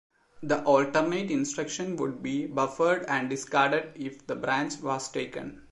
The 0.41 0.63
alternate 0.63 1.29
instruction 1.29 1.95
would 1.97 2.23
be 2.23 2.47
buffered 2.47 3.05
and 3.05 3.29
discarded 3.29 3.91
if 3.95 4.25
the 4.25 4.35
branch 4.35 4.79
was 4.81 5.07
taken. 5.11 5.67